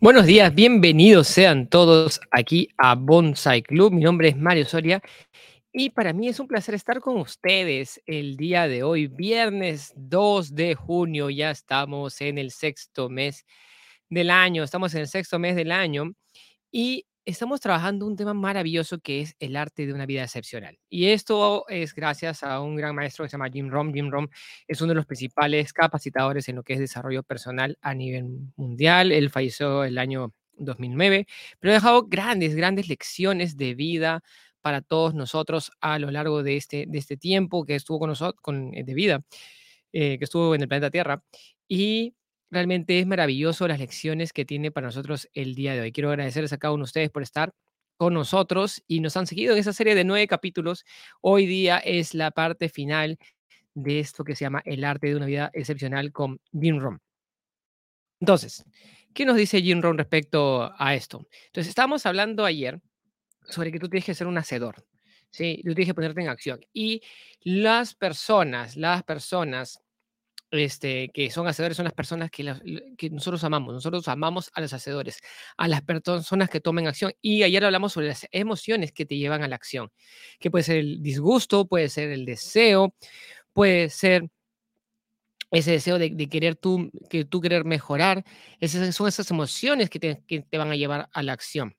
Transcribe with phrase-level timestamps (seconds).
[0.00, 3.92] Buenos días, bienvenidos sean todos aquí a Bonsai Club.
[3.92, 5.02] Mi nombre es Mario Soria
[5.72, 10.54] y para mí es un placer estar con ustedes el día de hoy, viernes 2
[10.54, 11.30] de junio.
[11.30, 13.44] Ya estamos en el sexto mes
[14.08, 16.12] del año, estamos en el sexto mes del año
[16.70, 20.78] y estamos trabajando un tema maravilloso que es el arte de una vida excepcional.
[20.88, 23.92] Y esto es gracias a un gran maestro que se llama Jim Rom.
[23.92, 24.28] Jim Rom
[24.66, 28.24] es uno de los principales capacitadores en lo que es desarrollo personal a nivel
[28.56, 29.12] mundial.
[29.12, 31.26] Él falleció el año 2009,
[31.60, 34.22] pero ha dejado grandes, grandes lecciones de vida
[34.62, 38.40] para todos nosotros a lo largo de este, de este tiempo que estuvo con nosotros,
[38.40, 39.22] con, de vida,
[39.92, 41.22] eh, que estuvo en el planeta Tierra.
[41.68, 42.14] Y
[42.50, 45.92] Realmente es maravilloso las lecciones que tiene para nosotros el día de hoy.
[45.92, 47.52] Quiero agradecerles a cada uno de ustedes por estar
[47.98, 50.84] con nosotros y nos han seguido en esa serie de nueve capítulos.
[51.20, 53.18] Hoy día es la parte final
[53.74, 57.00] de esto que se llama El arte de una vida excepcional con Jim Rohn.
[58.20, 58.64] Entonces,
[59.14, 61.26] ¿qué nos dice Jim Rohn respecto a esto?
[61.46, 62.80] Entonces, estábamos hablando ayer
[63.48, 64.86] sobre que tú tienes que ser un hacedor,
[65.30, 65.60] ¿sí?
[65.64, 66.60] Tú tienes que ponerte en acción.
[66.72, 67.02] Y
[67.42, 69.80] las personas, las personas
[70.50, 73.74] este, que son hacedores son las personas que, que nosotros amamos.
[73.74, 75.18] Nosotros amamos a los hacedores,
[75.56, 77.12] a las personas que tomen acción.
[77.20, 79.90] Y ayer hablamos sobre las emociones que te llevan a la acción,
[80.38, 82.94] que puede ser el disgusto, puede ser el deseo,
[83.52, 84.30] puede ser
[85.50, 88.24] ese deseo de, querer tú, que tú querer mejorar.
[88.60, 91.76] Esas son esas emociones que te, que te van a llevar a la acción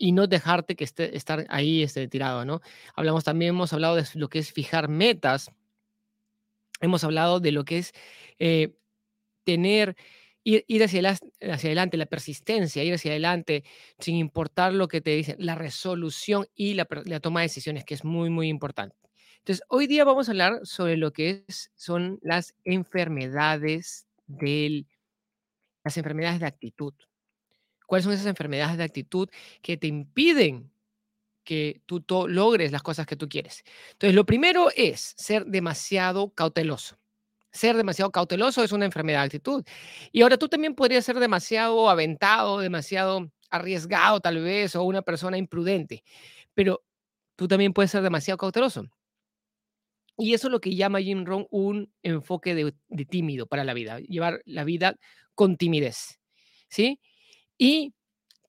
[0.00, 2.62] y no dejarte que esté, estar ahí este, tirado, ¿no?
[2.96, 5.50] Hablamos también, hemos hablado de lo que es fijar metas,
[6.80, 7.92] hemos hablado de lo que es
[8.38, 8.74] eh,
[9.44, 9.96] tener,
[10.44, 13.64] ir, hacia, hacia, adelante, la persistencia, ir hacia adelante
[13.98, 16.86] sin importar lo que te dicen, la resolución y la,
[17.20, 18.96] toma de decisiones, que es muy, muy importante.
[19.38, 24.86] Entonces, hoy día vamos a hablar sobre lo que es, son las enfermedades del,
[25.82, 26.94] las enfermedades de actitud.
[27.86, 29.28] ¿Cuáles son esas enfermedades de actitud
[29.62, 30.70] que te impiden
[31.50, 33.64] que tú logres las cosas que tú quieres.
[33.90, 36.96] Entonces, lo primero es ser demasiado cauteloso.
[37.50, 39.64] Ser demasiado cauteloso es una enfermedad de actitud.
[40.12, 45.38] Y ahora tú también podrías ser demasiado aventado, demasiado arriesgado tal vez, o una persona
[45.38, 46.04] imprudente,
[46.54, 46.84] pero
[47.34, 48.84] tú también puedes ser demasiado cauteloso.
[50.16, 53.74] Y eso es lo que llama Jim Rohn un enfoque de, de tímido para la
[53.74, 54.94] vida, llevar la vida
[55.34, 56.20] con timidez.
[56.68, 57.00] ¿Sí?
[57.58, 57.92] Y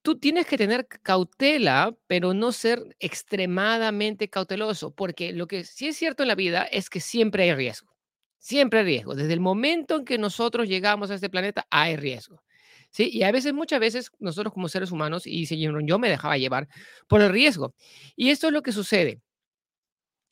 [0.02, 5.98] tú tienes que tener cautela, pero no ser extremadamente cauteloso, porque lo que sí es
[5.98, 7.96] cierto en la vida es que siempre hay riesgo.
[8.40, 9.16] Siempre hay riesgo.
[9.16, 12.44] Desde el momento en que nosotros llegamos a este planeta, hay riesgo.
[12.90, 13.10] ¿Sí?
[13.14, 16.68] Y a veces, muchas veces, nosotros como seres humanos, y yo me dejaba llevar
[17.08, 17.74] por el riesgo.
[18.16, 19.22] Y esto es lo que sucede.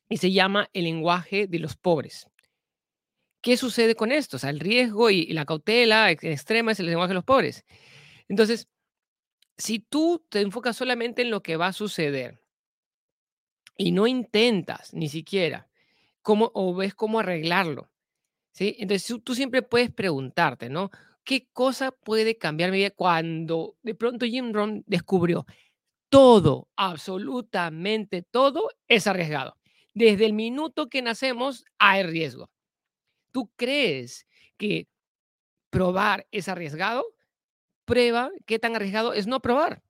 [0.09, 2.27] Y se llama el lenguaje de los pobres.
[3.41, 4.35] ¿Qué sucede con esto?
[4.35, 7.63] O sea, el riesgo y, y la cautela extrema es el lenguaje de los pobres.
[8.27, 8.67] Entonces,
[9.59, 12.41] si tú te enfocas solamente en lo que va a suceder
[13.77, 15.69] y no intentas ni siquiera
[16.21, 17.91] cómo o ves cómo arreglarlo,
[18.53, 18.75] ¿sí?
[18.79, 20.89] Entonces tú, siempre puedes preguntarte, ¿no?
[21.25, 25.45] ¿Qué cosa puede cambiar mi vida cuando de pronto Jim Rohn descubrió
[26.09, 29.57] todo, absolutamente todo es arriesgado?
[29.93, 32.49] Desde el minuto que nacemos hay riesgo.
[33.31, 34.25] ¿Tú crees
[34.57, 34.87] que
[35.69, 37.05] probar es arriesgado?
[37.89, 39.81] Prueba qué tan arriesgado es no probar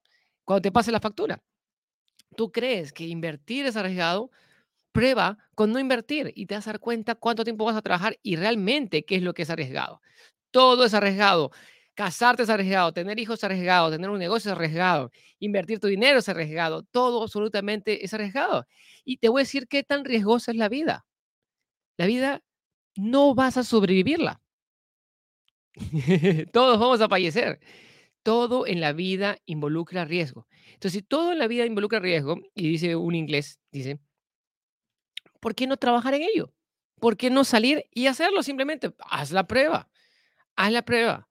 [0.45, 1.43] cuando te pase la factura.
[2.37, 4.31] Tú crees que invertir es arriesgado,
[4.93, 9.03] prueba con no invertir y te vas cuenta cuánto tiempo vas a trabajar y realmente
[9.03, 10.01] qué es lo que es arriesgado.
[10.49, 11.51] Todo es arriesgado.
[11.93, 16.19] Casarte es arriesgado, tener hijos es arriesgado, tener un negocio es arriesgado, invertir tu dinero
[16.19, 18.65] es arriesgado, todo absolutamente es arriesgado.
[19.03, 21.05] Y te voy a decir qué tan riesgosa es la vida.
[21.97, 22.41] La vida
[22.95, 24.41] no vas a sobrevivirla.
[26.53, 27.59] Todos vamos a fallecer
[28.23, 30.47] todo en la vida involucra riesgo.
[30.73, 33.99] Entonces, si todo en la vida involucra riesgo, y dice un inglés, dice,
[35.39, 36.53] ¿por qué no trabajar en ello?
[36.99, 38.93] ¿Por qué no salir y hacerlo simplemente?
[39.09, 39.89] Haz la prueba,
[40.55, 41.27] haz la prueba,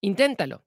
[0.00, 0.64] inténtalo.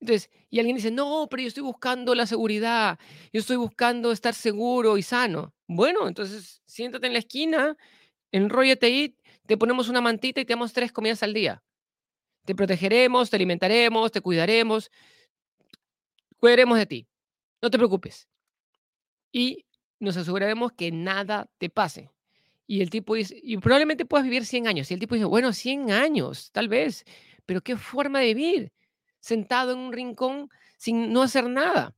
[0.00, 2.98] Entonces, y alguien dice, no, pero yo estoy buscando la seguridad,
[3.32, 5.54] yo estoy buscando estar seguro y sano.
[5.66, 7.76] Bueno, entonces siéntate en la esquina,
[8.32, 11.62] enróllate ahí, te ponemos una mantita y te damos tres comidas al día.
[12.46, 14.90] Te protegeremos, te alimentaremos, te cuidaremos,
[16.38, 17.08] cuidaremos de ti.
[17.60, 18.28] No te preocupes.
[19.32, 19.66] Y
[19.98, 22.08] nos aseguraremos que nada te pase.
[22.68, 24.90] Y el tipo dice, y probablemente puedas vivir 100 años.
[24.90, 27.04] Y el tipo dice, bueno, 100 años, tal vez,
[27.46, 28.72] pero qué forma de vivir,
[29.18, 31.96] sentado en un rincón sin no hacer nada.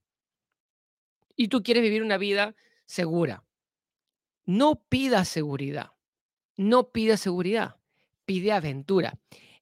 [1.36, 2.54] Y tú quieres vivir una vida
[2.86, 3.44] segura.
[4.46, 5.92] No pidas seguridad,
[6.56, 7.76] no pidas seguridad,
[8.24, 9.18] pide aventura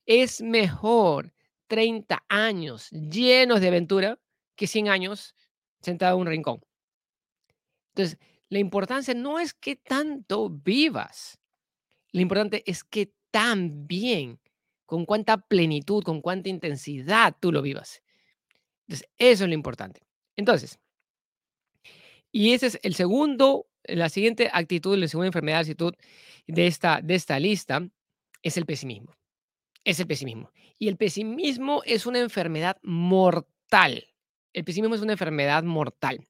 [0.07, 1.33] es mejor
[1.67, 4.19] 30 años llenos de aventura
[4.55, 5.35] que 100 años
[5.81, 6.61] sentado en un rincón.
[7.95, 8.19] Entonces,
[8.49, 11.39] la importancia no es que tanto vivas,
[12.13, 14.41] lo importante es que tan bien,
[14.87, 18.03] con cuánta plenitud, con cuánta intensidad tú lo vivas.
[18.87, 20.07] Entonces, eso es lo importante.
[20.37, 20.79] Entonces,
[22.31, 25.95] y ese es el segundo, la siguiente actitud, la segunda enfermedad, actitud
[26.47, 27.89] de esta, de esta lista
[28.43, 29.17] es el pesimismo.
[29.87, 30.51] Es el pesimismo.
[30.81, 34.05] Y el pesimismo es una enfermedad mortal.
[34.53, 36.27] El pesimismo es una enfermedad mortal.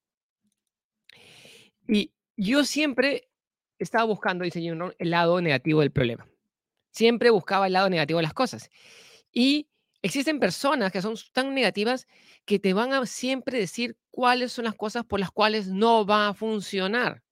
[1.88, 3.30] Y yo siempre
[3.78, 6.28] estaba buscando, dice Jim el lado negativo del problema.
[6.90, 8.68] Siempre buscaba el lado negativo de las cosas.
[9.32, 9.68] Y
[10.02, 12.06] existen personas que son tan negativas
[12.44, 16.28] que te van a siempre decir cuáles son las cosas por las cuales no va
[16.28, 17.22] a funcionar.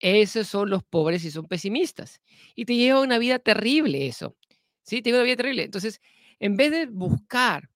[0.00, 2.20] Esos son los pobres y son pesimistas.
[2.56, 4.36] Y te lleva una vida terrible eso.
[4.90, 5.02] ¿Sí?
[5.02, 5.62] Lleva una vida terrible.
[5.62, 6.00] Entonces,
[6.40, 7.70] en vez de buscar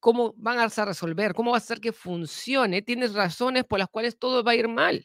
[0.00, 4.18] cómo van a resolver, cómo va a hacer que funcione, tienes razones por las cuales
[4.18, 5.04] todo va a ir mal.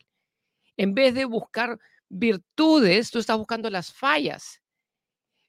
[0.78, 1.78] En vez de buscar
[2.08, 4.62] virtudes, tú estás buscando las fallas.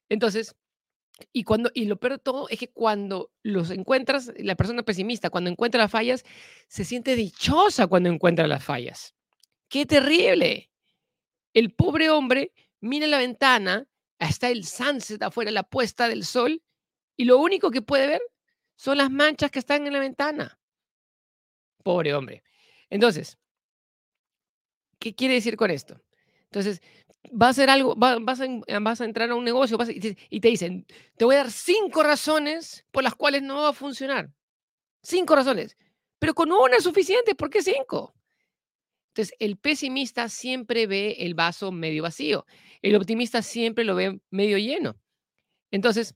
[0.09, 0.57] Entonces,
[1.33, 5.31] y cuando y lo peor de todo es que cuando los encuentras, la persona pesimista,
[5.31, 6.25] cuando encuentra las fallas,
[6.67, 9.15] se siente dichosa cuando encuentra las fallas.
[9.69, 10.73] ¡Qué terrible!
[11.55, 13.87] El pobre hombre mira la ventana,
[14.29, 16.63] está el sunset afuera, la puesta del sol,
[17.17, 18.23] y lo único que puede ver
[18.77, 20.59] son las manchas que están en la ventana.
[21.83, 22.43] Pobre hombre.
[22.89, 23.39] Entonces,
[24.99, 26.01] ¿qué quiere decir con esto?
[26.45, 26.81] Entonces,
[27.31, 30.87] va a hacer algo, vas, a, entrar a un negocio y, te, dicen,
[31.17, 34.31] te voy a dar cinco razones por las cuales no va a funcionar.
[35.03, 35.77] Cinco razones.
[36.19, 37.35] Pero con una es suficiente.
[37.35, 38.15] ¿Por qué cinco?
[39.21, 42.47] Entonces, el pesimista siempre ve el vaso medio vacío.
[42.81, 44.97] El optimista siempre lo ve medio lleno.
[45.71, 46.15] Entonces,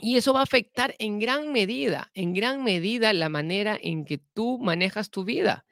[0.00, 4.18] y eso va a afectar en gran medida, en gran medida la manera en que
[4.18, 5.66] tú manejas tu vida.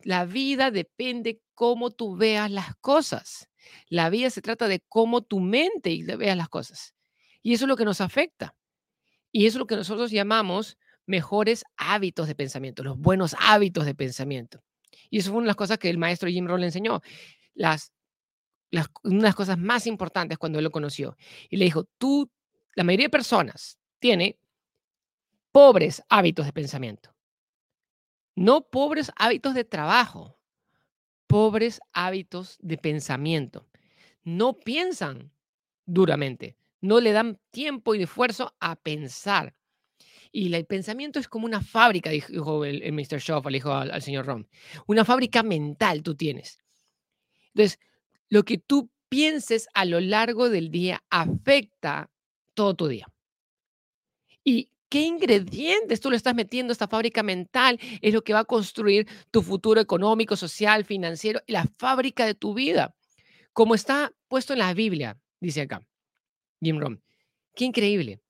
[0.00, 3.48] La vida depende cómo tú veas las cosas.
[3.88, 6.94] La vida se trata de cómo tu mente veas las cosas.
[7.40, 8.54] Y eso es lo que nos afecta.
[9.30, 10.76] Y eso es lo que nosotros llamamos
[11.06, 14.62] mejores hábitos de pensamiento, los buenos hábitos de pensamiento.
[15.10, 17.00] Y eso fue una de las cosas que el maestro Jim Rohn le enseñó.
[17.54, 17.92] Las,
[18.70, 21.16] las, una de las cosas más importantes cuando él lo conoció.
[21.50, 22.30] Y le dijo, tú,
[22.74, 24.38] la mayoría de personas tiene
[25.52, 27.14] pobres hábitos de pensamiento.
[28.34, 30.38] No pobres hábitos de trabajo,
[31.26, 33.68] pobres hábitos de pensamiento.
[34.24, 35.32] No piensan
[35.84, 39.54] duramente, no le dan tiempo y esfuerzo a pensar.
[40.34, 43.20] Y el pensamiento es como una fábrica, dijo el, Mr.
[43.20, 44.46] Schoff, le dijo al, señor Rom.
[44.86, 46.58] Una fábrica mental tú tienes.
[47.54, 47.78] Entonces,
[48.30, 52.10] lo que tú pienses a lo largo del día afecta
[52.54, 53.06] todo tu día.
[54.42, 58.40] Y qué ingredientes tú le estás metiendo a esta fábrica mental es lo que va
[58.40, 62.94] a construir tu futuro económico, social, financiero, la fábrica de tu vida.
[63.52, 65.86] Como está puesto en la Biblia, dice acá
[66.62, 67.02] Jim Rohn.
[67.54, 68.21] Qué increíble.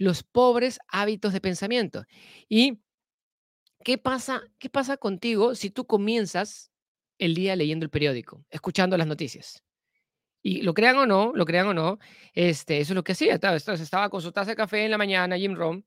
[0.00, 2.06] Los pobres hábitos de pensamiento.
[2.48, 2.80] ¿Y
[3.84, 6.70] qué pasa, qué pasa contigo si tú comienzas
[7.18, 9.62] el día leyendo el periódico, escuchando las noticias?
[10.42, 11.98] Y lo crean o no, lo crean o no,
[12.32, 13.34] este, eso es lo que hacía.
[13.34, 15.82] Estaba, estaba con su taza de café en la mañana, Jim Rom,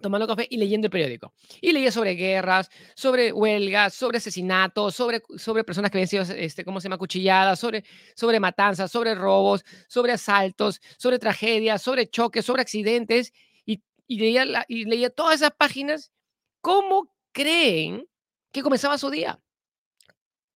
[0.00, 1.32] tomando café y leyendo el periódico.
[1.60, 6.64] Y leía sobre guerras, sobre huelgas, sobre asesinatos, sobre, sobre personas que habían sido, este,
[6.64, 12.44] ¿cómo se llama?, cuchilladas, sobre, sobre matanzas, sobre robos, sobre asaltos, sobre tragedias, sobre choques,
[12.44, 13.32] sobre accidentes.
[13.64, 16.12] Y, y, leía, y leía todas esas páginas.
[16.60, 18.08] ¿Cómo creen
[18.52, 19.40] que comenzaba su día?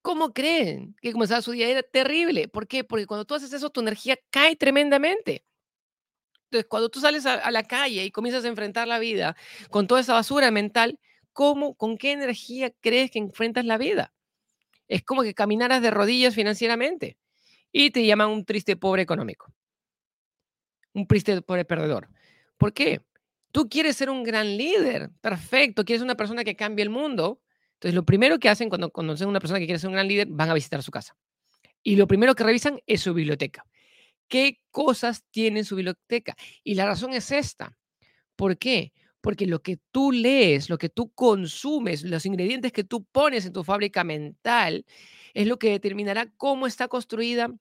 [0.02, 1.68] ¿Cómo creen que comenzaba su día?
[1.68, 2.48] Era terrible.
[2.48, 2.84] ¿Por qué?
[2.84, 5.44] Porque cuando tú haces eso, tu energía cae tremendamente.
[6.50, 9.36] Entonces, cuando tú sales a, la calle y comienzas a enfrentar la vida
[9.70, 10.98] con toda esa basura mental,
[11.32, 14.12] ¿cómo, con qué energía crees que enfrentas la vida?
[14.88, 17.16] Es como que caminaras de rodillas financieramente
[17.70, 19.52] y te llaman un triste pobre económico.
[20.92, 22.08] Un triste pobre perdedor.
[22.58, 23.00] ¿Por qué?
[23.52, 27.40] Tú quieres ser un gran líder, perfecto, quieres una persona que cambie el mundo,
[27.80, 30.06] entonces, lo primero que hacen cuando conocen a una persona que quiere ser un gran
[30.06, 31.16] líder, van a visitar su casa.
[31.82, 33.64] Y lo primero que revisan es su biblioteca.
[34.30, 36.36] ¿Qué cosas tiene su biblioteca?
[36.62, 37.76] Y la razón es esta.
[38.36, 38.92] ¿Por qué?
[39.20, 43.52] Porque lo que tú lees, lo que tú consumes, los ingredientes que tú pones en
[43.52, 44.86] tu fábrica mental,
[45.34, 47.52] es lo que determinará cómo está construida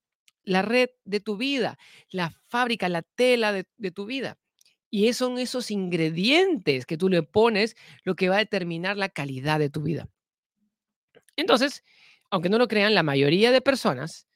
[0.43, 1.79] la red de tu vida,
[2.11, 4.37] la fábrica, la tela de, de tu vida.
[4.91, 9.57] Y son esos ingredientes que tú le pones lo que va a determinar la calidad
[9.57, 10.07] de tu vida.
[11.35, 11.83] Entonces,
[12.29, 14.27] aunque no lo crean, la mayoría de personas,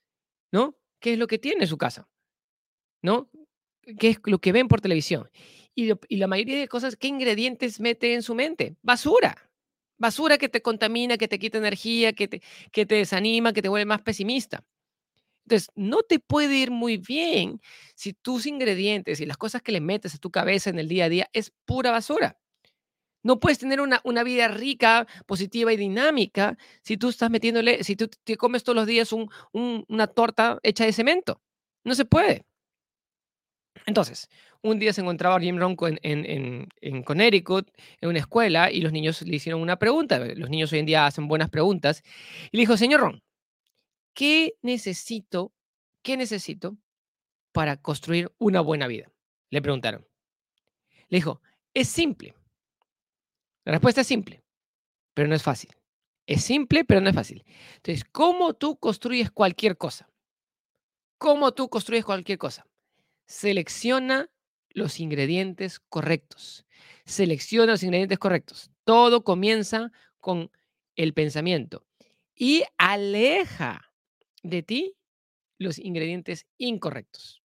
[0.52, 0.80] ¿no?
[1.00, 2.08] ¿Qué es lo que tiene su casa?
[3.04, 3.30] ¿No?
[4.00, 5.30] qué es lo que ven por televisión.
[5.76, 8.76] Y, y la mayoría de cosas, ¿qué ingredientes mete en su mente?
[8.82, 9.36] Basura.
[9.98, 12.42] Basura que te contamina, que te quita energía, que te,
[12.72, 14.64] que te desanima, que te vuelve más pesimista.
[15.46, 17.62] Entonces, no te puede ir muy bien
[17.96, 21.06] si tus ingredientes y las cosas que le metes a tu cabeza en el día
[21.06, 22.38] a día es pura basura.
[23.24, 27.96] No puedes tener una, una vida rica, positiva y dinámica si tú estás metiéndole, si
[27.96, 29.14] tú te comes todos los días
[29.54, 31.42] una torta hecha de cemento.
[31.86, 32.46] No se puede.
[33.86, 34.30] Entonces,
[34.62, 37.70] un día se encontraba Jim Rohn en, en, en, Connecticut,
[38.02, 40.20] en una escuela, y los niños le hicieron una pregunta.
[40.20, 42.04] Los niños hoy en día hacen buenas preguntas.
[42.52, 43.24] Y le dijo, señor Ron,
[44.14, 45.52] ¿qué necesito,
[46.02, 46.78] qué necesito
[47.52, 49.12] para construir una buena vida?
[49.50, 50.08] Le preguntaron.
[51.10, 51.42] Le dijo,
[51.74, 52.34] es simple.
[53.66, 54.44] La respuesta es simple,
[55.14, 55.72] pero no es fácil.
[56.26, 57.44] Es simple, pero no es fácil.
[57.76, 60.10] Entonces, ¿cómo tú construyes cualquier cosa?
[61.18, 62.66] ¿Cómo tú construyes cualquier cosa?
[63.34, 64.30] Selecciona
[64.70, 66.68] los ingredientes correctos.
[67.04, 68.70] Selecciona los ingredientes correctos.
[68.84, 70.52] Todo comienza con
[70.96, 71.84] el pensamiento
[72.36, 73.92] y aleja
[74.44, 74.96] de ti
[75.58, 77.42] los ingredientes incorrectos.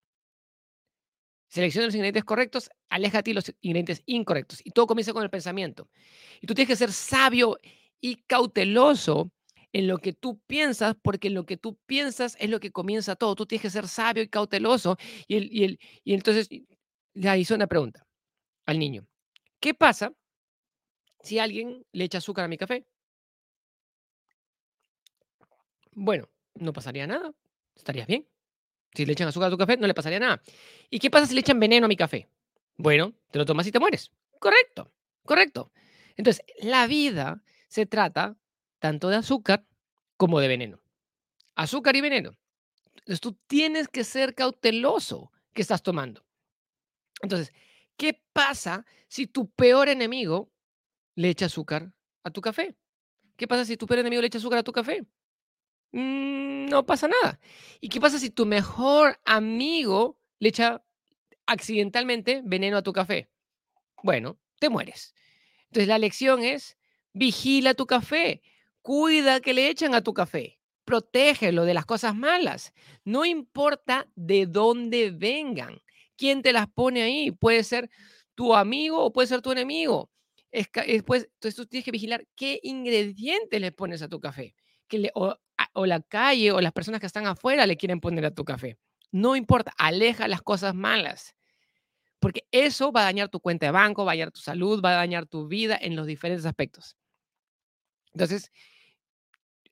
[1.49, 4.63] Selecciona los ingredientes correctos, aleja de ti los ingredientes incorrectos.
[4.65, 5.91] Y todo comienza con el pensamiento.
[6.41, 7.59] Y tú tienes que ser sabio
[8.01, 9.31] y cauteloso
[9.75, 13.17] en lo que tú piensas, porque en lo que tú piensas es lo que comienza
[13.17, 13.35] todo.
[13.35, 14.97] Tú tienes que ser sabio y cauteloso.
[15.27, 16.49] Y, el, y, el, y entonces
[17.13, 18.07] le hizo una pregunta
[18.67, 19.05] al niño.
[19.59, 20.13] ¿Qué pasa
[21.23, 22.87] si alguien le echa azúcar a mi café?
[25.91, 27.33] Bueno, no pasaría nada.
[27.75, 28.29] Estarías bien.
[28.95, 30.41] Si le echan azúcar a tu café, no le pasaría nada.
[30.89, 32.29] ¿Y qué pasa si le echan veneno a mi café?
[32.77, 34.13] Bueno, te lo tomas y te mueres.
[34.39, 34.93] Correcto,
[35.25, 35.73] correcto.
[36.17, 38.37] Entonces, la vida se trata
[38.85, 39.65] tanto de azúcar
[40.19, 40.79] como de veneno.
[41.55, 42.37] Azúcar y veneno.
[42.97, 46.23] Entonces, tú tienes que ser cauteloso que estás tomando.
[47.23, 47.55] Entonces,
[47.97, 50.53] ¿qué pasa si tu peor enemigo
[51.15, 52.77] le echa azúcar a tu café?
[53.39, 55.01] ¿Qué pasa si tu peor enemigo le echa azúcar a tu café?
[55.93, 57.41] Mm, no pasa nada.
[57.81, 60.85] ¿Y qué pasa si tu mejor amigo le echa
[61.47, 63.31] accidentalmente veneno a tu café?
[64.03, 65.15] Bueno, te mueres.
[65.69, 66.77] Entonces la lección es,
[67.15, 68.43] vigila tu café,
[68.85, 72.75] cuida que le echan a tu café, protégelo de las cosas malas.
[73.03, 75.81] No importa de dónde vengan,
[76.19, 77.31] quién te las pone ahí.
[77.31, 77.89] Puede ser
[78.35, 80.11] tu amigo o puede ser tu enemigo.
[80.53, 84.55] Después, entonces tú tienes que vigilar qué ingredientes le pones a tu café.
[84.87, 88.35] Que le, o la calle o las personas que están afuera le quieren poner a
[88.35, 88.77] tu café.
[89.11, 91.35] No importa, aleja las cosas malas.
[92.21, 94.91] Porque eso va a dañar tu cuenta de banco, va a dañar tu salud, va
[94.91, 96.99] a dañar tu vida en los diferentes aspectos.
[98.13, 98.53] Entonces,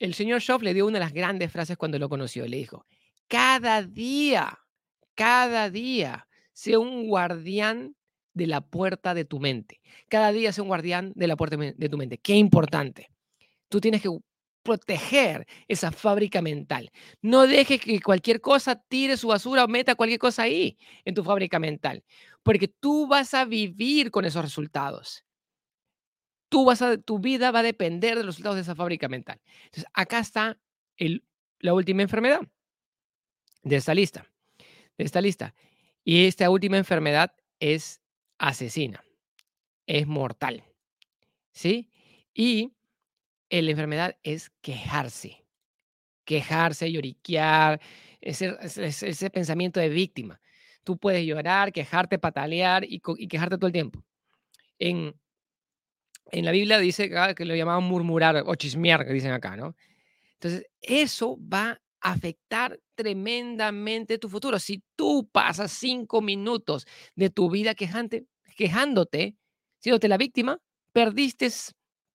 [0.02, 2.44] el señor Schoff le dio una de las grandes frases cuando lo conoció.
[2.48, 2.86] Le dijo,
[3.28, 4.58] cada día,
[5.14, 7.94] cada día, sea un guardián
[8.34, 9.80] de la puerta de tu mente.
[10.08, 12.18] Cada día sea un guardián de la puerta de tu mente.
[12.18, 13.10] Qué importante.
[13.68, 14.10] Tú tienes que
[14.64, 16.90] proteger esa fábrica mental.
[17.20, 21.22] No dejes que cualquier cosa tire su basura o meta cualquier cosa ahí en tu
[21.22, 22.02] fábrica mental,
[22.42, 25.24] porque tú vas a vivir con esos resultados.
[26.52, 29.40] Tu vida va a depender de los resultados de esa fábrica mental.
[29.64, 30.58] Entonces, acá está
[31.58, 32.42] la última enfermedad
[33.62, 34.26] de esta lista.
[34.98, 35.54] De esta lista.
[36.04, 38.02] Y esta última enfermedad es
[38.36, 39.02] asesina.
[39.86, 40.62] Es mortal.
[41.52, 41.88] ¿Sí?
[42.34, 42.72] Y
[43.48, 45.44] la enfermedad es quejarse.
[46.24, 47.80] Quejarse, lloriquear,
[48.20, 50.40] ese, ese, pensamiento de víctima.
[50.84, 54.04] Tú puedes llorar, quejarte, patalear y, quejarte todo el tiempo.
[54.78, 55.14] En,
[56.32, 59.76] en la Biblia dice que lo llamaban murmurar o chismear, que dicen acá, ¿no?
[60.34, 64.58] Entonces, eso va a afectar tremendamente tu futuro.
[64.58, 69.36] Si tú pasas cinco minutos de tu vida quejante, quejándote,
[69.78, 70.58] siéndote la víctima,
[70.92, 71.48] perdiste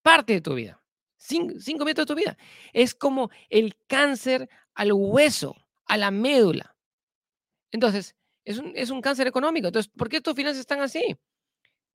[0.01, 0.81] parte de tu vida.
[1.17, 1.53] Cinco,
[1.85, 2.37] minutos de tu vida.
[2.73, 5.55] Es como el cáncer al hueso,
[5.85, 6.75] a la médula.
[7.71, 9.67] Entonces, es un, es un cáncer económico.
[9.67, 11.15] Entonces, ¿por qué tus finanzas están así?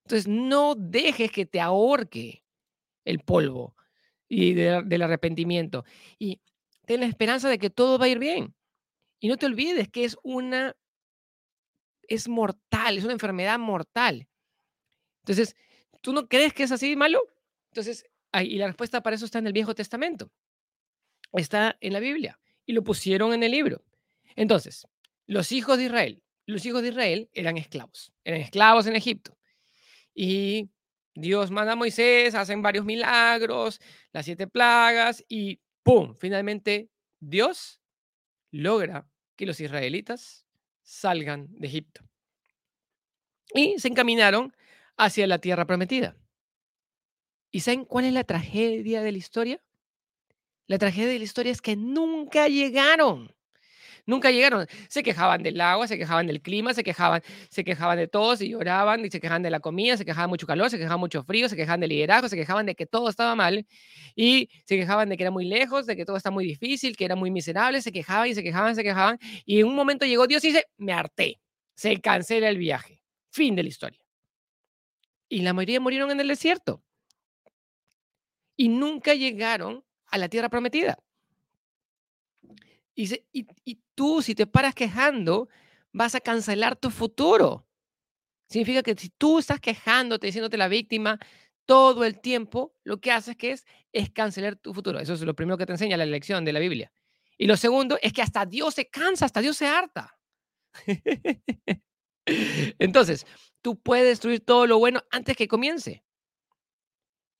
[0.04, 2.42] Entonces, no dejes que te ahorque
[3.04, 3.76] el polvo
[4.28, 5.84] y del arrepentimiento.
[6.18, 6.40] Y
[6.86, 8.54] ten la esperanza de que todo va a ir bien.
[9.20, 10.74] Y no te olvides que es una,
[12.08, 14.26] es mortal, es una enfermedad mortal.
[15.22, 15.54] Entonces,
[16.00, 17.22] ¿tú no crees que es así malo?
[17.70, 18.04] Entonces,
[18.40, 20.30] y la respuesta para eso está en el Viejo Testamento.
[21.32, 22.40] Está en la Biblia.
[22.66, 23.84] Y lo pusieron en el libro.
[24.34, 24.86] Entonces,
[25.26, 28.12] los hijos de Israel, los hijos de Israel eran esclavos.
[28.24, 29.36] Eran esclavos en Egipto.
[30.14, 30.70] Y
[31.14, 33.80] Dios manda a Moisés, hacen varios milagros,
[34.12, 36.14] las siete plagas y ¡pum!
[36.16, 36.90] Finalmente
[37.20, 37.80] Dios
[38.50, 40.46] logra que los israelitas
[40.82, 42.02] salgan de Egipto.
[43.54, 44.54] y se encaminaron
[44.96, 46.16] hacia la tierra prometida.
[47.50, 49.62] ¿Y saben cuál es la tragedia de la historia?
[50.66, 53.34] La tragedia de la historia es que nunca llegaron.
[54.04, 54.66] Nunca llegaron.
[54.88, 58.48] Se quejaban del agua, se quejaban del clima, se quejaban, se quejaban de todo, y
[58.48, 61.48] lloraban, y se quejaban de la comida, se quejaban mucho calor, se quejaban mucho frío,
[61.48, 63.66] se quejaban del liderazgo, se quejaban de que todo estaba mal
[64.16, 67.04] y se quejaban de que era muy lejos, de que todo está muy difícil, que
[67.04, 69.18] era muy miserable, se quejaban y se quejaban, se quejaban.
[69.44, 71.40] Y en un momento llegó Dios y dice, me harté,
[71.74, 73.02] se cancela el viaje.
[73.30, 74.00] Fin de la historia.
[75.28, 76.82] Y la mayoría murieron en el desierto.
[78.56, 80.98] Y nunca llegaron a la tierra prometida.
[82.94, 85.48] Y, tú, si te paras quejando,
[85.92, 87.66] vas a cancelar tu futuro.
[88.48, 91.18] Significa que si tú estás quejándote, diciéndote la víctima
[91.64, 94.98] todo el tiempo, lo que haces que es, es cancelar tu futuro.
[94.98, 96.92] Eso es lo primero que te enseña la lección de la Biblia.
[97.38, 100.18] Y lo segundo es que hasta Dios se cansa, hasta Dios se harta.
[102.78, 103.26] Entonces,
[103.62, 106.04] tú puedes destruir todo lo bueno antes que comience.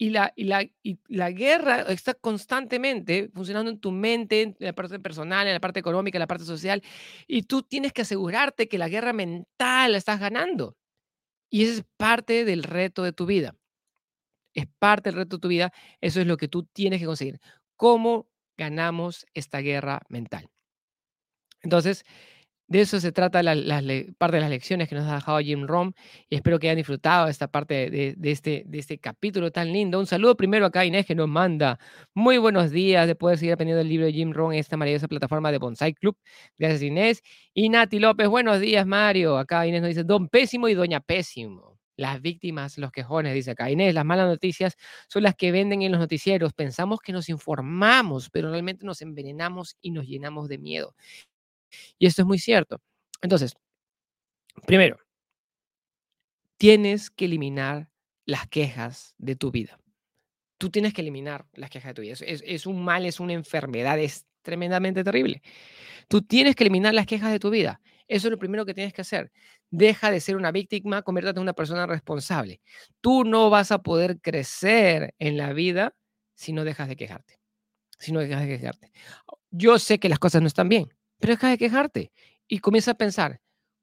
[0.03, 4.73] Y la, y, la, y la guerra está constantemente funcionando en tu mente, en la
[4.73, 6.83] parte personal, en la parte económica, en la parte social.
[7.29, 10.77] Y tú tienes que asegurarte que la guerra mental la estás ganando.
[11.51, 13.55] Y ese es parte del reto de tu vida.
[14.55, 15.73] Es parte del reto de tu vida.
[16.01, 17.39] Eso es lo que tú tienes que conseguir.
[17.77, 18.29] ¿Cómo
[18.59, 20.49] ganamos esta guerra mental?
[21.61, 22.03] Entonces,
[22.69, 23.55] de eso se trata la,
[24.19, 25.93] parte de las lecciones que nos ha dejado Jim Rom
[26.31, 29.99] y espero que hayan disfrutado esta parte de, este, de este capítulo tan lindo.
[29.99, 31.79] Un saludo primero acá a Inés que nos manda
[32.15, 35.09] muy buenos días de poder seguir aprendiendo el libro de Jim Rom en esta maravillosa
[35.09, 36.17] plataforma de Bonsai Club.
[36.59, 37.23] Gracias Inés.
[37.53, 39.37] Y Nati López, buenos días Mario.
[39.37, 41.79] Acá Inés nos dice Don Pésimo y Doña Pésimo.
[41.97, 43.71] Las víctimas, los quejones, dice acá.
[43.71, 44.77] Inés, las malas noticias
[45.09, 46.55] son las que venden en los noticieros.
[46.55, 50.95] Pensamos que nos informamos, pero realmente nos envenenamos y nos llenamos de miedo.
[51.99, 52.81] Y esto es muy cierto.
[53.21, 53.55] Entonces,
[54.67, 54.99] primero,
[56.57, 57.89] tienes que eliminar
[58.25, 59.79] las quejas de tu vida.
[60.59, 62.15] Tú tienes que eliminar las quejas de tu vida.
[62.21, 65.43] Es, un mal, es una enfermedad, es tremendamente terrible.
[66.09, 67.81] Tú tienes que eliminar las quejas de tu vida.
[68.07, 69.33] Eso es lo primero que tienes que hacer.
[69.71, 72.61] Deja de ser una víctima, conviértate en una persona responsable.
[73.01, 75.97] Tú no vas a poder crecer en la vida
[76.35, 77.41] si no dejas de quejarte.
[77.99, 78.93] Si no dejas de quejarte.
[79.51, 82.13] Yo sé que las cosas no están bien, pero deja de quejarte
[82.49, 83.41] y comienza a pensar,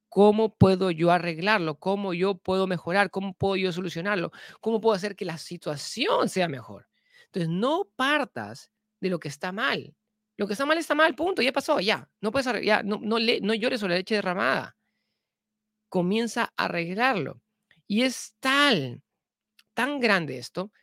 [0.10, 1.80] ¿cómo puedo yo arreglarlo?
[1.80, 3.12] ¿Cómo yo puedo mejorar?
[3.12, 4.34] ¿Cómo puedo yo solucionarlo?
[4.60, 6.89] ¿Cómo puedo hacer que la situación sea mejor?
[7.28, 9.95] Entonces, no partas de lo que está mal.
[10.36, 12.10] Lo que está mal está mal, punto, ya pasó, ya.
[12.19, 14.75] No puedes ya, no, no, le, no llores sobre la leche derramada.
[15.88, 17.41] Comienza a arreglarlo.
[17.88, 19.02] Y es tal,
[19.73, 20.73] tan grande esto,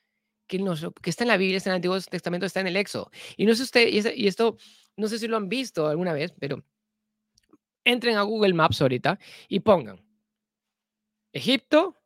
[0.47, 0.64] que,
[1.03, 3.11] que está en la Biblia, está en el Antiguo Testamento, está en el Éxodo.
[3.37, 4.57] Y no sé usted, y esto
[4.97, 6.65] no sé si lo han visto alguna vez, pero
[7.85, 10.05] entren a Google Maps ahorita y pongan
[11.33, 12.01] Egipto,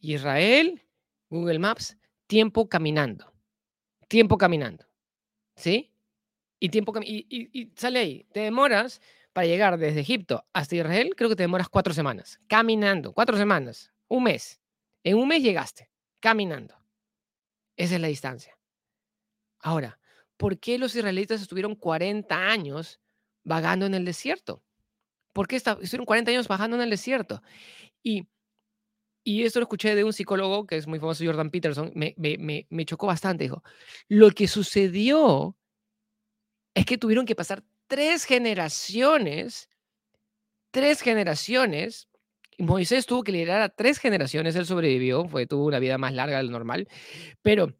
[0.00, 0.82] Israel,
[1.30, 3.32] Google Maps, tiempo caminando.
[4.08, 4.86] Tiempo caminando.
[5.56, 5.92] ¿Sí?
[6.60, 8.26] Y, tiempo y, sale ahí.
[8.32, 9.00] Te demoras
[9.32, 12.40] para llegar desde Egipto hasta Israel, creo que te demoras cuatro semanas.
[12.46, 13.12] Caminando.
[13.12, 13.92] Cuatro semanas.
[14.08, 14.60] Un mes.
[15.02, 15.90] En un mes llegaste.
[16.20, 16.74] Caminando.
[17.76, 18.58] Esa es la distancia.
[19.60, 19.98] Ahora,
[20.38, 23.00] ¿por qué los israelitas estuvieron 40 años
[23.44, 24.62] vagando en el desierto?
[25.34, 27.42] ¿Por qué estuvieron 40 años vagando en el desierto?
[28.02, 28.26] Y,
[29.24, 32.66] y esto lo escuché de un psicólogo que es muy famoso, Jordan Peterson, me, me,
[32.70, 33.44] me chocó bastante.
[33.44, 33.62] Dijo,
[34.08, 35.56] lo que sucedió
[36.74, 39.68] es que tuvieron que pasar tres generaciones,
[40.70, 42.08] tres generaciones,
[42.58, 46.38] Moisés tuvo que liderar a tres generaciones, él sobrevivió, fue, tuvo una vida más larga
[46.38, 46.88] de lo normal,
[47.42, 47.72] pero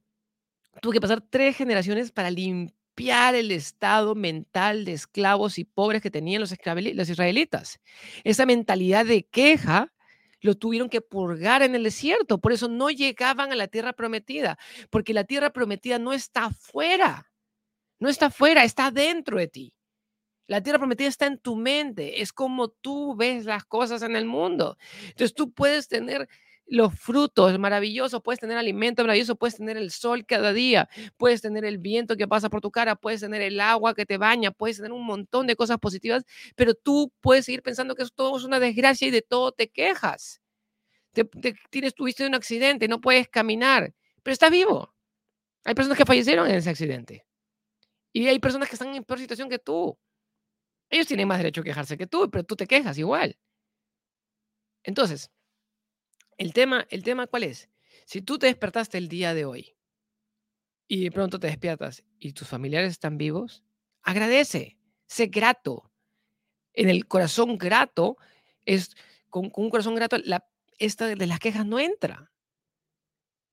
[0.81, 6.11] tuvo que pasar tres generaciones para limpiar el estado mental de esclavos y pobres que
[6.11, 6.55] tenían los,
[6.95, 7.81] los israelitas.
[8.25, 9.93] Esa mentalidad de queja
[10.41, 14.59] lo tuvieron que purgar en el desierto, por eso no llegaban a la tierra prometida,
[14.91, 17.31] porque la tierra prometida no está afuera,
[17.99, 19.75] no está afuera, está dentro de ti.
[20.47, 24.25] La tierra prometida está en tu mente, es como tú ves las cosas en el
[24.25, 24.79] mundo.
[25.09, 26.29] Entonces tú puedes tener
[26.69, 31.65] los frutos maravillosos, puedes tener alimento maravilloso, puedes tener el sol cada día, puedes tener
[31.65, 34.77] el viento que pasa por tu cara, puedes tener el agua que te baña, puedes
[34.77, 36.25] tener un montón de cosas positivas,
[36.57, 40.41] pero tú puedes seguir pensando que todo es una desgracia y de todo te quejas.
[41.13, 41.25] Te,
[41.71, 44.95] tienes, tuviste un accidente, no puedes caminar, pero estás vivo.
[45.65, 47.25] Hay personas que fallecieron en ese accidente.
[48.13, 49.99] Y hay personas que están en peor situación que tú.
[50.91, 53.39] Ellos tienen más derecho a quejarse que tú, pero tú te quejas igual.
[54.83, 55.31] Entonces,
[56.39, 57.69] el tema, el tema cuál es?
[58.07, 59.77] Si tú te despertaste el día de hoy
[60.87, 63.63] y de pronto te despiertas y tus familiares están vivos,
[64.03, 65.93] agradece, sé grato.
[66.73, 68.17] En el corazón grato
[68.65, 68.95] es
[69.29, 70.17] con, un corazón grato,
[70.79, 72.31] esta de las quejas no entra.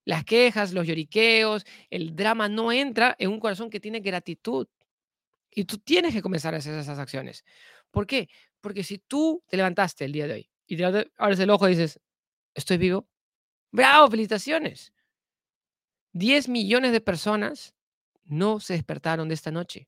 [0.05, 4.67] Las quejas, los lloriqueos, el drama no entra en un corazón que tiene gratitud.
[5.49, 7.43] Y tú tienes que comenzar a hacer esas acciones.
[7.89, 8.29] ¿Por qué?
[8.61, 10.85] Porque si tú te levantaste el día de hoy y te
[11.17, 11.99] abres el ojo y dices,
[12.55, 13.07] estoy vivo,
[13.71, 14.93] bravo, felicitaciones.
[16.13, 17.75] 10 millones de personas
[18.23, 19.87] no se despertaron de esta noche.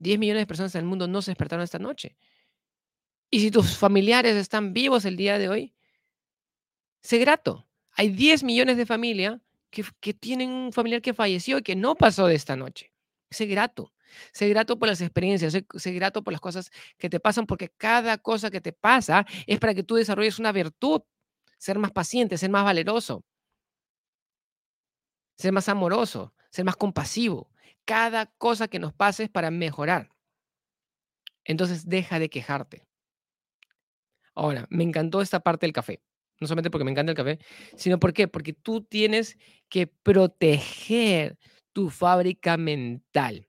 [0.00, 2.16] 10 millones de personas en el mundo no se despertaron esta noche.
[3.30, 5.74] Y si tus familiares están vivos el día de hoy,
[7.02, 7.68] sé grato.
[7.92, 12.26] Hay 10 millones de familias que, tienen un familiar que falleció y que no pasó
[12.26, 12.92] de esta noche.
[13.30, 13.92] Sé grato.
[14.32, 18.18] Sé grato por las experiencias, sé, grato por las cosas que te pasan, porque cada
[18.18, 21.02] cosa que te pasa es para que tú desarrolles una virtud,
[21.60, 23.24] ser más paciente, ser más valeroso,
[25.36, 27.48] ser más amoroso, ser más compasivo.
[27.84, 30.10] Cada cosa que nos pase es para mejorar.
[31.44, 32.84] Entonces deja de quejarte.
[34.34, 36.02] Ahora, me encantó esta parte del café
[36.40, 37.38] no solamente porque me encanta el café,
[37.76, 38.26] sino ¿por qué?
[38.26, 39.36] Porque tú tienes
[39.68, 41.38] que proteger
[41.72, 43.46] tu fábrica mental,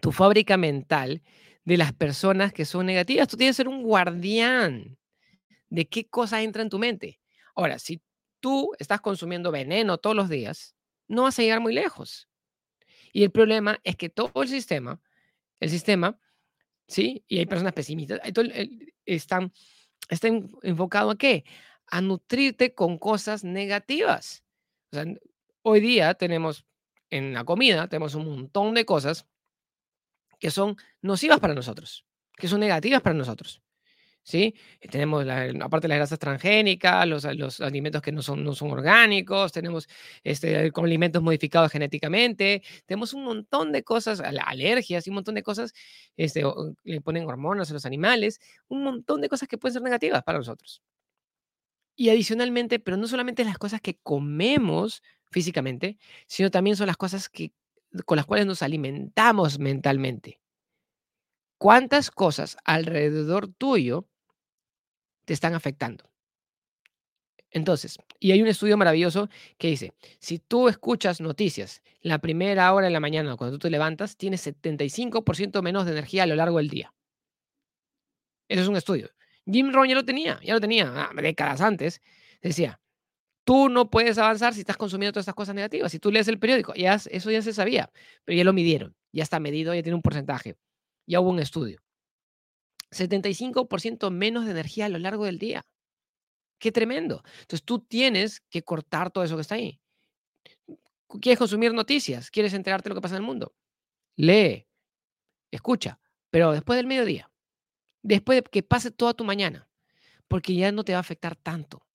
[0.00, 1.22] tu fábrica mental
[1.64, 3.28] de las personas que son negativas.
[3.28, 4.97] Tú tienes que ser un guardián
[5.68, 7.20] de qué cosa entra en tu mente.
[7.54, 8.02] Ahora, si
[8.40, 10.74] tú estás consumiendo veneno todos los días,
[11.06, 12.28] no vas a llegar muy lejos.
[13.12, 15.00] Y el problema es que todo el sistema,
[15.60, 16.18] el sistema,
[16.86, 17.24] ¿sí?
[17.26, 18.20] Y hay personas pesimistas,
[19.04, 19.52] están,
[20.08, 21.44] están enfocados a qué?
[21.90, 24.44] a nutrirte con cosas negativas.
[25.62, 26.64] hoy día tenemos
[27.10, 29.26] en la comida, tenemos un montón de cosas
[30.38, 33.62] que son nocivas para nosotros, que son negativas para nosotros.
[34.28, 34.54] ¿Sí?
[34.90, 38.70] Tenemos, la, aparte de las grasas transgénicas, los, los, alimentos que no son, no son
[38.72, 39.88] orgánicos, tenemos
[40.22, 45.72] este, alimentos modificados genéticamente, tenemos un montón de cosas, alergias y un montón de cosas,
[46.18, 46.42] este,
[46.84, 48.38] le ponen hormonas a los animales,
[48.68, 50.82] un montón de cosas que pueden ser negativas para nosotros.
[51.96, 57.30] Y adicionalmente, pero no solamente las cosas que comemos físicamente, sino también son las cosas
[57.30, 57.54] que,
[58.04, 60.38] con las cuales nos alimentamos mentalmente.
[61.56, 64.06] ¿Cuántas cosas alrededor tuyo
[65.28, 66.10] te están afectando?
[67.50, 72.86] Entonces, y hay un estudio maravilloso que dice, si tú escuchas noticias la primera hora
[72.86, 76.56] de la mañana cuando tú te levantas, tienes 75% menos de energía a lo largo
[76.56, 76.94] del día.
[78.48, 79.10] Eso es un estudio.
[79.44, 82.00] Jim Rohn ya lo tenía, ya lo tenía ah, décadas antes.
[82.40, 82.80] Decía,
[83.44, 85.92] tú no puedes avanzar si estás consumiendo todas estas cosas negativas.
[85.92, 87.90] Si tú lees el periódico, ya, eso ya se sabía,
[88.24, 90.56] pero ya lo midieron, ya está medido, ya tiene un porcentaje,
[91.06, 91.82] ya hubo un estudio.
[92.90, 95.66] 75% menos de energía a lo largo del día.
[96.58, 97.22] Qué tremendo.
[97.40, 99.80] Entonces tú tienes que cortar todo eso que está ahí.
[101.20, 102.30] ¿Quieres consumir noticias?
[102.30, 103.54] ¿Quieres enterarte de lo que pasa en el mundo?
[104.16, 104.66] Lee,
[105.50, 107.30] escucha, pero después del mediodía
[108.02, 109.68] después de que pase toda tu mañana,
[110.28, 111.86] porque ya no te va a afectar tanto.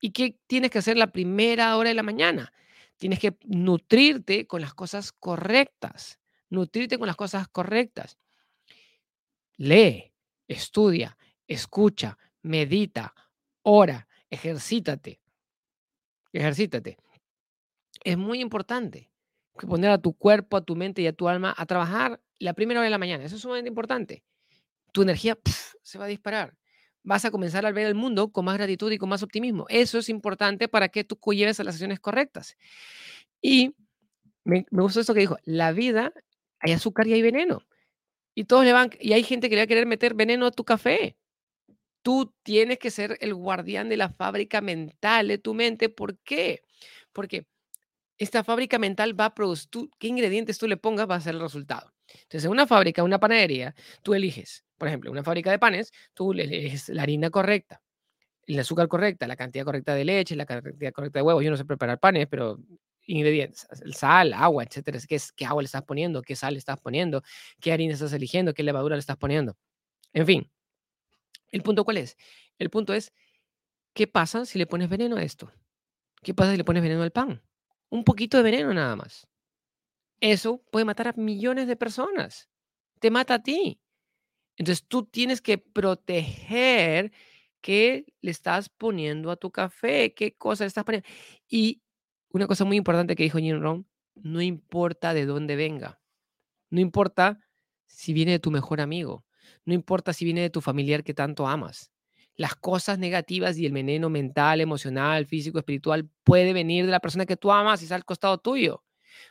[0.00, 2.52] ¿Y qué tienes que hacer la primera hora de la mañana?
[2.96, 6.18] Tienes que nutrirte con las cosas correctas,
[6.50, 8.18] nutrirte con las cosas correctas.
[9.58, 10.12] Lee,
[10.48, 11.16] estudia,
[11.46, 13.14] escucha, medita,
[13.62, 15.20] ora, ejercítate.
[16.32, 16.98] Ejercítate.
[18.04, 19.10] Es muy importante
[19.66, 22.80] poner a tu cuerpo, a tu mente y a tu alma a trabajar la primera
[22.80, 23.24] hora de la mañana.
[23.24, 24.22] Eso es sumamente importante
[24.96, 25.38] tu energía
[25.82, 26.56] se va a disparar.
[27.02, 29.66] Vas a comenzar a ver el mundo con más gratitud y con más optimismo.
[29.68, 32.56] Eso es importante para que tú lleves a las acciones correctas.
[33.42, 33.76] Y
[34.42, 36.14] me, me gustó esto que dijo, la vida
[36.60, 37.60] hay azúcar y hay veneno.
[38.38, 40.50] Y todos le van, y hay gente que le va a querer meter veneno a
[40.50, 41.16] tu café.
[42.02, 45.88] Tú tienes que ser el guardián de la fábrica mental de tu mente.
[45.88, 46.62] ¿Por qué?
[47.14, 47.46] Porque
[48.18, 51.40] esta fábrica mental va a producir, qué ingredientes tú le pongas va a ser el
[51.40, 51.94] resultado.
[52.12, 56.32] Entonces, en una fábrica, una panadería, tú eliges, por ejemplo, una fábrica de panes, tú
[56.32, 57.80] eliges la harina correcta,
[58.46, 61.42] el azúcar correcta, la cantidad correcta de leche, la cantidad correcta de huevos.
[61.42, 62.58] Yo no sé preparar panes, pero
[63.06, 64.98] ingredientes, sal, agua, etcétera.
[65.08, 66.22] ¿Qué, qué agua le estás poniendo?
[66.22, 67.22] ¿Qué sal le estás poniendo?
[67.60, 68.54] ¿Qué harina estás eligiendo?
[68.54, 69.56] ¿Qué levadura le estás poniendo?
[70.12, 70.50] En fin,
[71.50, 72.16] ¿el punto cuál es?
[72.58, 73.12] El punto es,
[73.94, 75.52] ¿qué pasa si le pones veneno a esto?
[76.22, 77.42] ¿Qué pasa si le pones veneno al pan?
[77.90, 79.28] Un poquito de veneno nada más.
[80.20, 82.48] Eso puede matar a millones de personas.
[83.00, 83.80] Te mata a ti.
[84.56, 87.12] Entonces tú tienes que proteger
[87.60, 91.08] qué le estás poniendo a tu café, qué cosa le estás poniendo.
[91.48, 91.82] Y
[92.36, 96.00] una cosa muy importante que dijo Jim Rohn, no importa de dónde venga,
[96.70, 97.40] no importa
[97.86, 99.24] si viene de tu mejor amigo,
[99.64, 101.90] no importa si viene de tu familiar que tanto amas.
[102.34, 107.24] Las cosas negativas y el veneno mental, emocional, físico, espiritual puede venir de la persona
[107.24, 108.84] que tú amas y está al costado tuyo.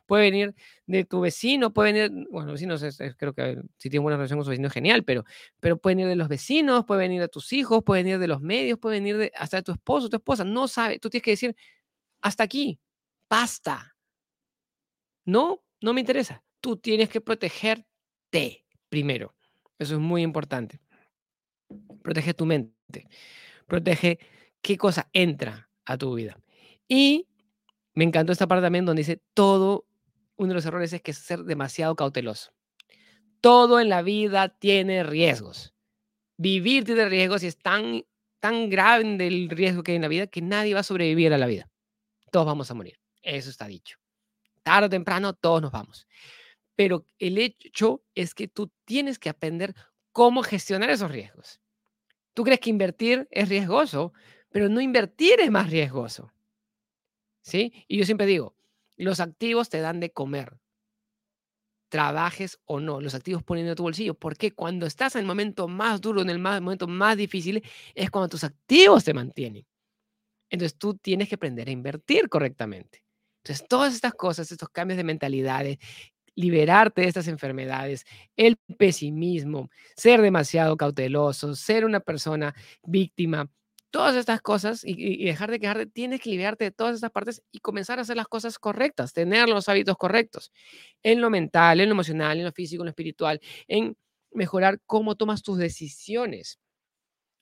[0.07, 0.55] Puede venir
[0.87, 2.83] de tu vecino, puede venir, bueno, vecinos,
[3.17, 5.23] creo que si tienes buena relación con su vecino es genial, pero,
[5.59, 8.41] pero puede venir de los vecinos, puede venir de tus hijos, puede venir de los
[8.41, 10.43] medios, puede venir de, hasta de tu esposo, tu esposa.
[10.43, 11.55] No sabe, tú tienes que decir,
[12.21, 12.79] hasta aquí,
[13.29, 13.95] basta.
[15.25, 16.43] No, no me interesa.
[16.61, 19.35] Tú tienes que protegerte primero.
[19.77, 20.79] Eso es muy importante.
[22.01, 23.07] Protege tu mente.
[23.67, 24.19] Protege
[24.61, 26.37] qué cosa entra a tu vida.
[26.87, 27.27] Y
[27.93, 29.85] me encantó esta parte también donde dice todo,
[30.37, 32.51] uno de los errores es que es ser demasiado cauteloso.
[33.41, 35.73] Todo en la vida tiene riesgos.
[36.37, 38.03] Vivir tiene riesgos y es tan,
[38.39, 41.37] tan grande el riesgo que hay en la vida que nadie va a sobrevivir a
[41.37, 41.69] la vida.
[42.31, 42.97] Todos vamos a morir.
[43.25, 43.97] Eso está dicho.
[44.63, 46.07] Tarde o temprano todos nos vamos.
[46.75, 49.75] Pero el hecho es que tú tienes que aprender
[50.11, 51.59] cómo gestionar esos riesgos.
[52.33, 54.13] Tú crees que invertir es riesgoso,
[54.49, 56.31] pero no invertir es más riesgoso.
[57.41, 57.73] ¿Sí?
[57.87, 58.55] Y yo siempre digo,
[58.95, 60.57] los activos te dan de comer.
[61.89, 64.13] Trabajes o no, los activos ponen en tu bolsillo.
[64.13, 67.63] Porque cuando estás en el momento más duro, en el momento más difícil,
[67.95, 69.65] es cuando tus activos te mantienen.
[70.49, 73.04] Entonces tú tienes que aprender a invertir correctamente.
[73.45, 75.77] Entonces, todas estas cosas, estos cambios de mentalidades,
[76.35, 78.05] liberarte de estas enfermedades,
[78.35, 83.49] el pesimismo, ser demasiado cauteloso, ser una persona víctima,
[83.91, 87.59] todas estas cosas y, dejar de quejarte, tienes que liberarte de todas estas partes y
[87.59, 90.51] comenzar a hacer las cosas correctas, tener los hábitos correctos
[91.03, 93.95] en lo mental, en lo emocional, en lo físico, en lo espiritual, en
[94.31, 96.59] mejorar cómo tomas tus decisiones.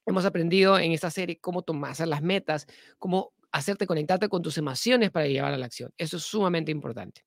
[0.06, 2.68] Hemos aprendido en esta serie cómo tomar las metas,
[3.00, 5.94] cómo hacerte conectarte con tus emociones para llevar a la acción.
[5.98, 7.24] Eso es sumamente importante.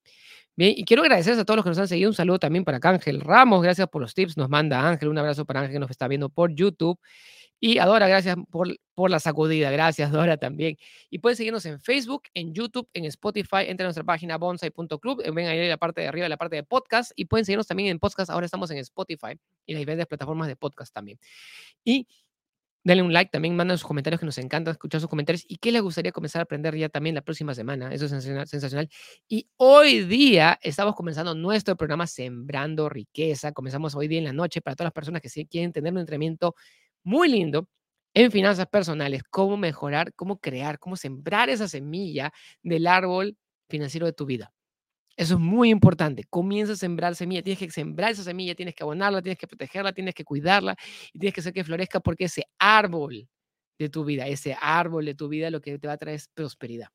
[0.55, 2.09] Bien, y quiero agradecerles a todos los que nos han seguido.
[2.09, 3.63] Un saludo también para Ángel Ramos.
[3.63, 4.37] Gracias por los tips.
[4.37, 5.07] Nos manda Ángel.
[5.07, 6.99] Un abrazo para Ángel que nos está viendo por YouTube.
[7.59, 9.71] Y a Dora, gracias por, por la sacudida.
[9.71, 10.77] Gracias, Dora, también.
[11.09, 13.65] Y pueden seguirnos en Facebook, en YouTube, en Spotify.
[13.67, 15.23] Entre a nuestra página bonsai.club.
[15.33, 17.11] Ven ahí en la parte de arriba, en la parte de podcast.
[17.15, 18.29] Y pueden seguirnos también en podcast.
[18.29, 21.19] Ahora estamos en Spotify y las diferentes plataformas de podcast también.
[21.85, 22.07] Y
[22.87, 25.73] Denle un like, también manden sus comentarios que nos encanta escuchar sus comentarios y qué
[25.73, 27.93] les gustaría comenzar a aprender ya también la próxima semana.
[27.93, 28.11] Eso es
[28.49, 28.89] sensacional.
[29.27, 33.51] Y hoy día estamos comenzando nuestro programa Sembrando Riqueza.
[33.51, 36.55] Comenzamos hoy día en la noche para todas las personas que quieren tener un entrenamiento
[37.03, 37.67] muy lindo
[38.13, 42.31] en finanzas personales, cómo mejorar, cómo crear, cómo sembrar esa semilla
[42.63, 43.35] del árbol
[43.67, 44.53] financiero de tu vida.
[45.17, 46.23] Eso es muy importante.
[46.29, 47.41] Comienza a sembrar semilla.
[47.41, 50.75] Tienes que sembrar esa semilla, tienes que abonarla, tienes que protegerla, tienes que cuidarla
[51.11, 53.27] y tienes que hacer que florezca porque ese árbol
[53.79, 56.27] de tu vida, ese árbol de tu vida lo que te va a traer es
[56.33, 56.89] prosperidad.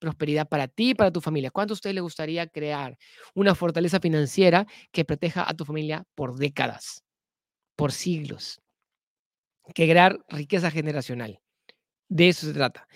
[0.00, 1.50] Prosperidad para ti y para tu familia.
[1.52, 2.98] ¿Cuánto a usted le gustaría crear
[3.34, 7.04] una fortaleza financiera que proteja a tu familia por décadas,
[7.76, 8.60] por siglos?
[9.74, 11.40] Que crear riqueza generacional.
[12.08, 12.86] De eso se trata.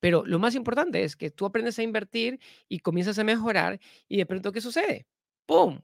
[0.00, 4.18] Pero lo más importante es que tú aprendes a invertir y comienzas a mejorar y
[4.18, 5.06] de pronto, ¿qué sucede?
[5.46, 5.80] ¡Pum!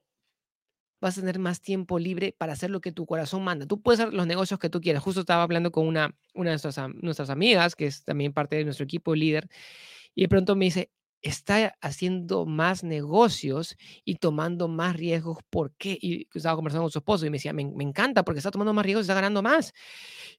[1.00, 3.66] Vas a tener más tiempo libre para hacer lo que tu corazón manda.
[3.66, 5.02] Tú puedes hacer los negocios que tú quieras.
[5.02, 9.14] Justo estaba hablando con una, de nuestras, amigas, que es también parte de nuestro equipo
[9.14, 9.48] líder,
[10.14, 15.38] y de pronto me dice, está haciendo más negocios y tomando más riesgos.
[15.48, 15.96] ¿Por qué?
[16.00, 18.84] Y estaba conversando con su esposo y me decía, me, encanta porque está tomando más
[18.84, 19.72] riesgos está ganando más.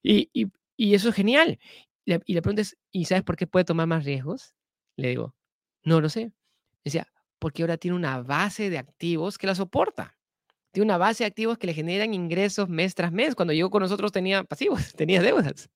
[0.04, 0.30] Y,
[0.78, 1.60] eso es genial.
[2.06, 4.56] Y la pregunta es, ¿y sabes por qué puede tomar más riesgos?
[4.98, 5.36] Le digo,
[5.84, 6.34] no lo sé.
[6.84, 7.08] Decía,
[7.40, 10.18] porque ahora tiene una base de activos que la soporta
[10.74, 13.36] tiene una base de activos que le generan ingresos mes tras mes.
[13.36, 15.70] Cuando llegó con nosotros tenía pasivos, tenía deudas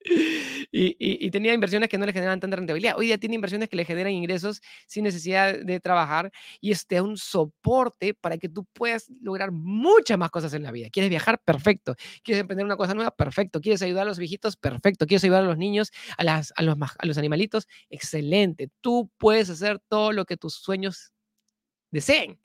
[0.71, 2.97] y, tenía inversiones que no le generan tanta rentabilidad.
[2.97, 7.15] Hoy día tiene inversiones que le generan ingresos sin necesidad de trabajar y es un
[7.15, 10.89] soporte para que tú puedas lograr muchas más cosas en la vida.
[10.89, 11.39] ¿Quieres viajar?
[11.45, 11.95] Perfecto.
[12.23, 13.11] ¿Quieres emprender una cosa nueva?
[13.11, 13.61] Perfecto.
[13.61, 14.57] ¿Quieres ayudar a los viejitos?
[14.57, 15.05] Perfecto.
[15.05, 17.67] ¿Quieres ayudar a los niños, a, las, a, los, a los animalitos?
[17.91, 18.71] Excelente.
[18.81, 21.13] Tú puedes hacer todo lo que tus sueños
[21.91, 22.39] deseen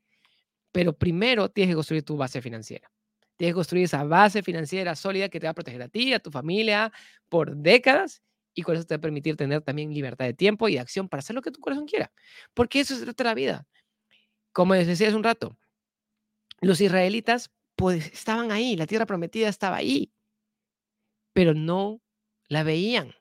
[0.72, 2.90] pero primero tienes que construir tu base financiera.
[3.36, 6.18] Tienes que construir esa base financiera sólida que te va a proteger a ti, a
[6.18, 6.92] tu familia
[7.28, 8.22] por décadas
[8.54, 11.08] y con eso te va a permitir tener también libertad de tiempo y de acción
[11.08, 12.12] para hacer lo que tu corazón quiera.
[12.54, 13.66] Porque eso se trata la vida.
[14.52, 15.56] Como les decía hace un rato,
[16.60, 20.12] los israelitas pues estaban ahí, la tierra prometida estaba ahí,
[21.32, 22.00] pero no
[22.48, 23.14] la veían.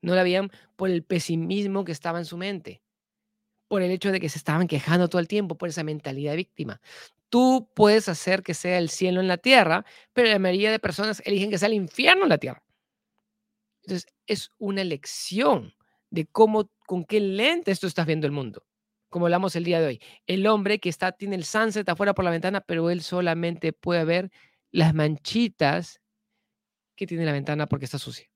[0.00, 2.82] No la veían por el pesimismo que estaba en su mente
[3.68, 6.36] por el hecho de que se estaban quejando todo el tiempo por esa mentalidad de
[6.36, 6.80] víctima.
[7.28, 11.22] Tú puedes hacer que sea el cielo en la tierra, pero la mayoría de personas
[11.24, 12.62] eligen que sea el infierno en la tierra.
[13.82, 15.74] Entonces, es una elección
[16.10, 18.64] de cómo, con qué lentes tú estás viendo el mundo.
[19.08, 20.02] Como hablamos el día de hoy.
[20.26, 24.04] El hombre que está, tiene el sunset afuera por la ventana, pero él solamente puede
[24.04, 24.30] ver
[24.70, 26.00] las manchitas
[26.96, 28.28] que tiene la ventana porque está sucia.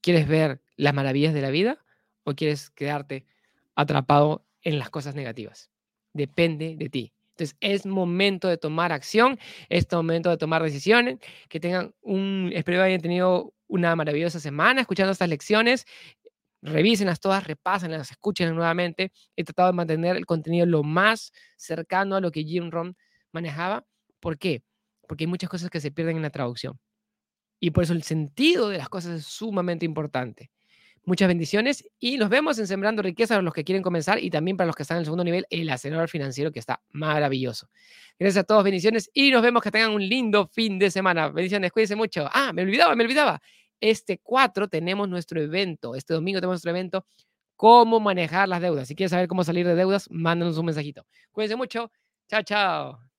[0.00, 1.84] ¿Quieres ver las maravillas de la vida
[2.24, 3.26] o quieres quedarte
[3.74, 5.70] atrapado en las cosas negativas.
[6.12, 7.12] depende de ti.
[7.36, 12.78] Entonces, es momento de tomar acción, es momento de tomar decisiones, que tengan un, espero
[12.78, 15.86] que hayan tenido una maravillosa semana escuchando estas lecciones.
[16.62, 19.12] Revísenlas todas, repásenlas, escuchen nuevamente.
[19.36, 22.96] He tratado de mantener el contenido lo más cercano a lo que Jim Ron
[23.32, 23.86] manejaba.
[24.20, 24.62] ¿Por qué?
[25.08, 26.78] Porque hay muchas cosas que se pierden en la traducción.
[27.60, 30.50] Y por eso el sentido de las cosas es sumamente importante.
[31.04, 34.56] Muchas bendiciones y nos vemos en Sembrando Riqueza para los que quieren comenzar y también
[34.58, 37.68] para los que están en el segundo nivel, el acelerador financiero que está maravilloso.
[38.18, 41.28] Gracias a todos, bendiciones y nos vemos que tengan un lindo fin de semana.
[41.30, 42.28] Bendiciones, cuídense mucho.
[42.30, 43.40] Ah, me olvidaba, me olvidaba.
[43.80, 47.06] Este 4 tenemos nuestro evento, este domingo tenemos nuestro evento,
[47.56, 48.86] cómo manejar las deudas.
[48.86, 51.06] Si quieres saber cómo salir de deudas, mándanos un mensajito.
[51.32, 51.90] Cuídense mucho.
[52.28, 53.09] Chao, chao.